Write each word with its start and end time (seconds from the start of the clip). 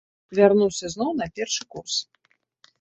Вярнуўся 0.39 0.85
зноў 0.95 1.11
на 1.21 1.29
першы 1.37 1.63
курс. 1.77 1.95